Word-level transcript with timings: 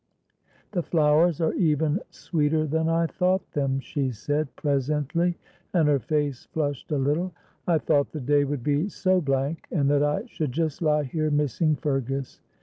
"The 0.71 0.81
flowers 0.81 1.41
are 1.41 1.53
even 1.53 2.01
sweeter 2.09 2.65
than 2.65 2.89
I 2.89 3.05
thought 3.05 3.51
them," 3.51 3.79
she 3.79 4.09
said, 4.09 4.47
presently, 4.55 5.37
and 5.75 5.87
her 5.87 5.99
face 5.99 6.45
flushed 6.45 6.91
a 6.91 6.97
little. 6.97 7.33
"I 7.67 7.77
thought 7.77 8.11
the 8.11 8.19
day 8.19 8.43
would 8.43 8.63
be 8.63 8.89
so 8.89 9.21
blank, 9.21 9.67
and 9.71 9.87
that 9.91 10.01
I 10.01 10.25
should 10.25 10.53
just 10.53 10.81
lie 10.81 11.03
here 11.03 11.29
missing 11.29 11.75
Fergus. 11.75 12.41